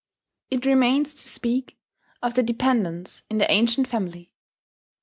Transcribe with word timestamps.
It 0.49 0.65
remains 0.65 1.13
to 1.13 1.27
speak 1.29 1.77
of 2.23 2.33
the 2.33 2.41
dependants 2.41 3.21
in 3.29 3.37
the 3.37 3.51
ancient 3.51 3.87
family. 3.87 4.31